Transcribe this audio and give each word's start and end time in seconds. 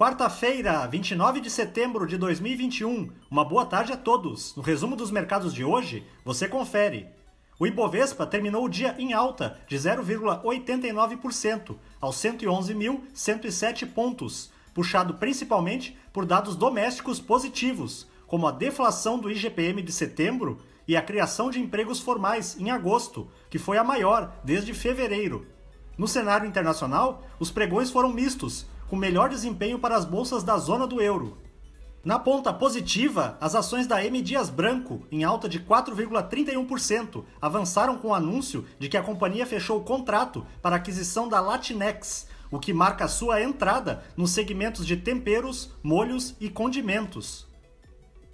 Quarta-feira, 0.00 0.86
29 0.86 1.42
de 1.42 1.50
setembro 1.50 2.06
de 2.06 2.16
2021. 2.16 3.10
Uma 3.30 3.44
boa 3.44 3.66
tarde 3.66 3.92
a 3.92 3.98
todos. 3.98 4.56
No 4.56 4.62
resumo 4.62 4.96
dos 4.96 5.10
mercados 5.10 5.52
de 5.52 5.62
hoje, 5.62 6.06
você 6.24 6.48
confere. 6.48 7.06
O 7.58 7.66
Ibovespa 7.66 8.24
terminou 8.24 8.64
o 8.64 8.68
dia 8.70 8.96
em 8.98 9.12
alta 9.12 9.60
de 9.68 9.76
0,89% 9.76 11.76
aos 12.00 12.16
111.107 12.16 13.92
pontos, 13.92 14.50
puxado 14.72 15.16
principalmente 15.16 15.98
por 16.14 16.24
dados 16.24 16.56
domésticos 16.56 17.20
positivos, 17.20 18.08
como 18.26 18.46
a 18.46 18.52
deflação 18.52 19.18
do 19.18 19.30
IGPM 19.30 19.82
de 19.82 19.92
setembro 19.92 20.62
e 20.88 20.96
a 20.96 21.02
criação 21.02 21.50
de 21.50 21.60
empregos 21.60 22.00
formais 22.00 22.58
em 22.58 22.70
agosto, 22.70 23.30
que 23.50 23.58
foi 23.58 23.76
a 23.76 23.84
maior 23.84 24.32
desde 24.42 24.72
fevereiro. 24.72 25.46
No 25.98 26.08
cenário 26.08 26.48
internacional, 26.48 27.22
os 27.38 27.50
pregões 27.50 27.90
foram 27.90 28.10
mistos, 28.10 28.66
com 28.90 28.96
melhor 28.96 29.30
desempenho 29.30 29.78
para 29.78 29.96
as 29.96 30.04
bolsas 30.04 30.42
da 30.42 30.58
zona 30.58 30.84
do 30.84 31.00
euro. 31.00 31.38
Na 32.04 32.18
ponta 32.18 32.52
positiva, 32.52 33.38
as 33.40 33.54
ações 33.54 33.86
da 33.86 34.04
M 34.04 34.20
Dias 34.20 34.50
Branco, 34.50 35.06
em 35.12 35.22
alta 35.22 35.48
de 35.48 35.60
4,31%, 35.60 37.22
avançaram 37.40 37.96
com 37.96 38.08
o 38.08 38.14
anúncio 38.14 38.66
de 38.80 38.88
que 38.88 38.96
a 38.96 39.02
companhia 39.02 39.46
fechou 39.46 39.78
o 39.78 39.84
contrato 39.84 40.44
para 40.60 40.74
aquisição 40.74 41.28
da 41.28 41.40
Latinex, 41.40 42.26
o 42.50 42.58
que 42.58 42.72
marca 42.72 43.06
sua 43.06 43.40
entrada 43.40 44.02
nos 44.16 44.32
segmentos 44.32 44.84
de 44.84 44.96
temperos, 44.96 45.70
molhos 45.84 46.34
e 46.40 46.50
condimentos. 46.50 47.49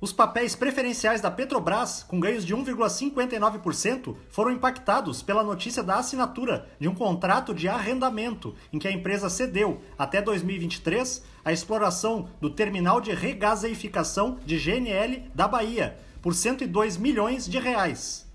Os 0.00 0.12
papéis 0.12 0.54
preferenciais 0.54 1.20
da 1.20 1.28
Petrobras, 1.28 2.04
com 2.04 2.20
ganhos 2.20 2.46
de 2.46 2.54
1,59%, 2.54 4.14
foram 4.30 4.52
impactados 4.52 5.22
pela 5.22 5.42
notícia 5.42 5.82
da 5.82 5.96
assinatura 5.96 6.68
de 6.78 6.88
um 6.88 6.94
contrato 6.94 7.52
de 7.52 7.68
arrendamento 7.68 8.54
em 8.72 8.78
que 8.78 8.86
a 8.86 8.92
empresa 8.92 9.28
cedeu, 9.28 9.80
até 9.98 10.22
2023, 10.22 11.24
a 11.44 11.52
exploração 11.52 12.28
do 12.40 12.48
terminal 12.48 13.00
de 13.00 13.10
regaseificação 13.10 14.38
de 14.46 14.56
GNL 14.56 15.24
da 15.34 15.48
Bahia, 15.48 15.98
por 16.22 16.32
102 16.32 16.96
milhões 16.96 17.48
de 17.48 17.58
reais. 17.58 18.27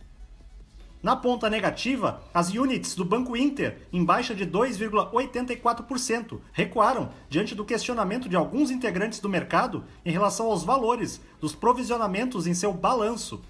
Na 1.03 1.15
ponta 1.17 1.49
negativa, 1.49 2.23
as 2.33 2.49
units 2.53 2.95
do 2.95 3.03
Banco 3.03 3.35
Inter, 3.35 3.85
em 3.91 4.05
baixa 4.05 4.33
de 4.33 4.47
2,84%, 4.47 6.39
recuaram 6.53 7.09
diante 7.27 7.53
do 7.53 7.65
questionamento 7.65 8.29
de 8.29 8.37
alguns 8.37 8.71
integrantes 8.71 9.19
do 9.19 9.27
mercado 9.27 9.83
em 10.05 10.11
relação 10.11 10.45
aos 10.45 10.63
valores 10.63 11.19
dos 11.41 11.53
provisionamentos 11.53 12.47
em 12.47 12.53
seu 12.53 12.71
balanço. 12.71 13.43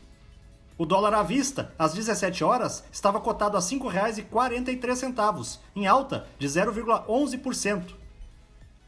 O 0.75 0.83
dólar 0.83 1.13
à 1.13 1.21
vista, 1.21 1.71
às 1.77 1.93
17 1.93 2.43
horas, 2.43 2.83
estava 2.91 3.21
cotado 3.21 3.55
a 3.55 3.59
R$ 3.59 3.65
5,43, 3.67 5.59
em 5.75 5.85
alta 5.85 6.25
de 6.39 6.47
0,11%. 6.47 7.83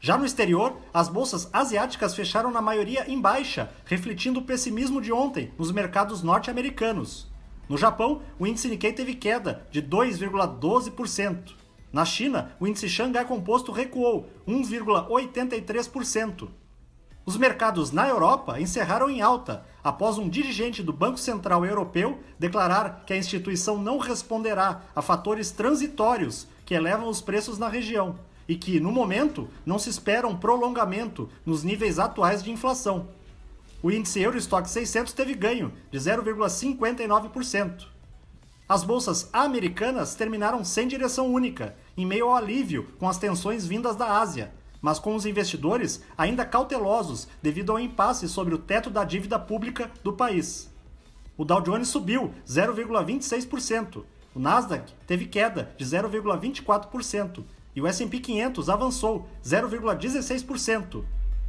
Já 0.00 0.18
no 0.18 0.26
exterior, 0.26 0.76
as 0.92 1.08
bolsas 1.08 1.48
asiáticas 1.52 2.16
fecharam 2.16 2.50
na 2.50 2.60
maioria 2.60 3.08
em 3.08 3.20
baixa, 3.20 3.70
refletindo 3.84 4.40
o 4.40 4.44
pessimismo 4.44 5.00
de 5.00 5.12
ontem 5.12 5.52
nos 5.56 5.70
mercados 5.70 6.24
norte-americanos. 6.24 7.35
No 7.68 7.76
Japão, 7.76 8.22
o 8.38 8.46
índice 8.46 8.68
Nikkei 8.68 8.92
teve 8.92 9.14
queda 9.14 9.66
de 9.70 9.82
2,12%. 9.82 11.54
Na 11.92 12.04
China, 12.04 12.52
o 12.60 12.66
índice 12.66 12.88
Xangai 12.88 13.24
Composto 13.24 13.72
recuou 13.72 14.28
1,83%. 14.46 16.48
Os 17.24 17.36
mercados 17.36 17.90
na 17.90 18.08
Europa 18.08 18.60
encerraram 18.60 19.10
em 19.10 19.20
alta 19.20 19.66
após 19.82 20.16
um 20.16 20.28
dirigente 20.28 20.80
do 20.80 20.92
Banco 20.92 21.18
Central 21.18 21.66
Europeu 21.66 22.20
declarar 22.38 23.02
que 23.04 23.12
a 23.12 23.16
instituição 23.16 23.82
não 23.82 23.98
responderá 23.98 24.82
a 24.94 25.02
fatores 25.02 25.50
transitórios 25.50 26.46
que 26.64 26.74
elevam 26.74 27.08
os 27.08 27.20
preços 27.20 27.58
na 27.58 27.68
região 27.68 28.16
e 28.48 28.54
que, 28.54 28.78
no 28.78 28.92
momento, 28.92 29.48
não 29.64 29.76
se 29.76 29.90
espera 29.90 30.28
um 30.28 30.36
prolongamento 30.36 31.28
nos 31.44 31.64
níveis 31.64 31.98
atuais 31.98 32.44
de 32.44 32.52
inflação. 32.52 33.08
O 33.82 33.90
índice 33.90 34.20
Eurostock 34.20 34.68
600 34.68 35.12
teve 35.12 35.34
ganho 35.34 35.72
de 35.90 35.98
0,59%. 35.98 37.86
As 38.68 38.82
bolsas 38.82 39.28
americanas 39.32 40.14
terminaram 40.14 40.64
sem 40.64 40.88
direção 40.88 41.32
única, 41.32 41.76
em 41.96 42.04
meio 42.04 42.26
ao 42.26 42.34
alívio 42.34 42.88
com 42.98 43.08
as 43.08 43.18
tensões 43.18 43.66
vindas 43.66 43.94
da 43.94 44.18
Ásia, 44.18 44.52
mas 44.80 44.98
com 44.98 45.14
os 45.14 45.24
investidores 45.24 46.02
ainda 46.18 46.44
cautelosos 46.44 47.28
devido 47.42 47.70
ao 47.70 47.78
impasse 47.78 48.28
sobre 48.28 48.54
o 48.54 48.58
teto 48.58 48.90
da 48.90 49.04
dívida 49.04 49.38
pública 49.38 49.90
do 50.02 50.12
país. 50.12 50.70
O 51.36 51.44
Dow 51.44 51.60
Jones 51.60 51.88
subiu 51.88 52.32
0,26%, 52.46 54.04
o 54.34 54.38
Nasdaq 54.38 54.92
teve 55.06 55.26
queda 55.26 55.74
de 55.78 55.84
0,24% 55.84 57.44
e 57.74 57.80
o 57.80 57.86
S&P 57.86 58.20
500 58.20 58.68
avançou 58.68 59.28
0,16%. 59.44 61.04